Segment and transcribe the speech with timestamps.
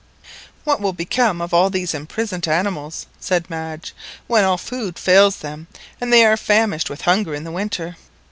[0.63, 3.93] "What will become of all these imprisoned animals," said Madge,
[4.25, 5.67] "when all food fails them,
[6.01, 7.97] and they are famished with hunger in the winter?"